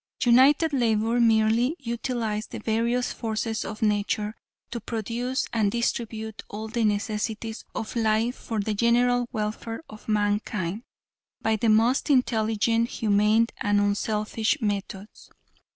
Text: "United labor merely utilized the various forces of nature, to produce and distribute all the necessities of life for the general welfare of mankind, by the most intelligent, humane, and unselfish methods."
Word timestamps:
"United 0.25 0.73
labor 0.73 1.19
merely 1.19 1.75
utilized 1.77 2.49
the 2.49 2.57
various 2.57 3.11
forces 3.13 3.63
of 3.63 3.83
nature, 3.83 4.33
to 4.71 4.79
produce 4.81 5.45
and 5.53 5.71
distribute 5.71 6.41
all 6.49 6.67
the 6.67 6.83
necessities 6.83 7.63
of 7.75 7.95
life 7.95 8.35
for 8.35 8.59
the 8.59 8.73
general 8.73 9.27
welfare 9.31 9.83
of 9.91 10.09
mankind, 10.09 10.81
by 11.39 11.55
the 11.55 11.69
most 11.69 12.09
intelligent, 12.09 12.89
humane, 12.89 13.45
and 13.57 13.79
unselfish 13.79 14.59
methods." 14.59 15.29